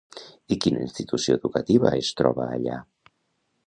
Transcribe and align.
I 0.55 0.57
quina 0.65 0.81
institució 0.85 1.37
educativa 1.41 1.95
es 2.01 2.13
troba 2.23 2.53
allà? 2.59 2.85